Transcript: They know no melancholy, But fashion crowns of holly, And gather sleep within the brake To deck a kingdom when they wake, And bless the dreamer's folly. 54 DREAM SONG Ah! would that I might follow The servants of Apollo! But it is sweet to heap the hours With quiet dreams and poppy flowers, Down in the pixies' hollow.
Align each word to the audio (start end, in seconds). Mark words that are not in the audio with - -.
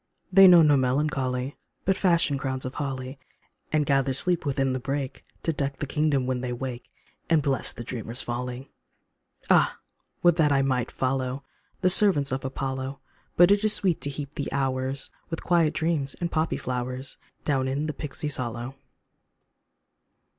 They 0.33 0.47
know 0.47 0.63
no 0.63 0.77
melancholy, 0.77 1.57
But 1.85 1.95
fashion 1.95 2.35
crowns 2.39 2.65
of 2.65 2.73
holly, 2.73 3.19
And 3.71 3.85
gather 3.85 4.15
sleep 4.15 4.47
within 4.47 4.73
the 4.73 4.79
brake 4.79 5.23
To 5.43 5.53
deck 5.53 5.75
a 5.83 5.85
kingdom 5.85 6.25
when 6.25 6.41
they 6.41 6.51
wake, 6.51 6.91
And 7.29 7.43
bless 7.43 7.71
the 7.71 7.83
dreamer's 7.83 8.19
folly. 8.19 8.71
54 9.41 9.47
DREAM 9.47 9.57
SONG 9.57 9.57
Ah! 9.67 9.79
would 10.23 10.35
that 10.37 10.51
I 10.51 10.63
might 10.63 10.89
follow 10.89 11.43
The 11.81 11.91
servants 11.91 12.31
of 12.31 12.43
Apollo! 12.43 12.99
But 13.37 13.51
it 13.51 13.63
is 13.63 13.73
sweet 13.73 14.01
to 14.01 14.09
heap 14.09 14.33
the 14.33 14.51
hours 14.51 15.11
With 15.29 15.43
quiet 15.43 15.75
dreams 15.75 16.15
and 16.15 16.31
poppy 16.31 16.57
flowers, 16.57 17.17
Down 17.45 17.67
in 17.67 17.85
the 17.85 17.93
pixies' 17.93 18.37
hollow. 18.37 18.73